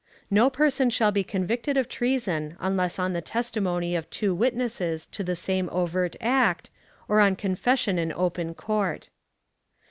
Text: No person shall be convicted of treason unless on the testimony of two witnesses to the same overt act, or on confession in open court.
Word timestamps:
No 0.31 0.49
person 0.49 0.89
shall 0.89 1.11
be 1.11 1.23
convicted 1.23 1.77
of 1.77 1.87
treason 1.87 2.57
unless 2.59 2.97
on 2.97 3.13
the 3.13 3.21
testimony 3.21 3.95
of 3.95 4.09
two 4.09 4.33
witnesses 4.33 5.05
to 5.05 5.23
the 5.23 5.35
same 5.35 5.69
overt 5.71 6.15
act, 6.19 6.71
or 7.07 7.19
on 7.19 7.35
confession 7.35 7.99
in 7.99 8.11
open 8.11 8.55
court. 8.55 9.09